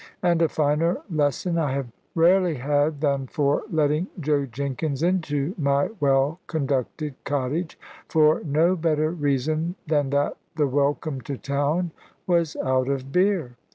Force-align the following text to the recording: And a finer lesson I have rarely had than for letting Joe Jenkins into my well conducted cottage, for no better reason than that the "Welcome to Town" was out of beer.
And 0.23 0.41
a 0.41 0.49
finer 0.49 0.97
lesson 1.11 1.59
I 1.59 1.73
have 1.73 1.91
rarely 2.15 2.55
had 2.55 3.01
than 3.01 3.27
for 3.27 3.61
letting 3.69 4.07
Joe 4.19 4.47
Jenkins 4.47 5.03
into 5.03 5.53
my 5.59 5.91
well 5.99 6.39
conducted 6.47 7.13
cottage, 7.23 7.77
for 8.09 8.41
no 8.43 8.75
better 8.75 9.11
reason 9.11 9.75
than 9.85 10.09
that 10.09 10.37
the 10.55 10.65
"Welcome 10.65 11.21
to 11.21 11.37
Town" 11.37 11.91
was 12.25 12.55
out 12.65 12.89
of 12.89 13.11
beer. 13.11 13.57